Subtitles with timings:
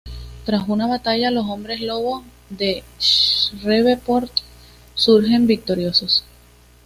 [0.47, 4.31] Tras una batalla, los hombres lobo de Shreveport
[4.95, 6.25] surgen victoriosos.